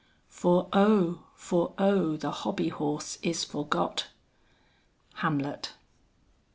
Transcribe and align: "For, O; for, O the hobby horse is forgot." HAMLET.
"For, 0.29 0.67
O; 0.73 1.25
for, 1.35 1.75
O 1.77 2.17
the 2.17 2.31
hobby 2.31 2.69
horse 2.69 3.19
is 3.21 3.43
forgot." 3.43 4.07
HAMLET. 5.17 5.73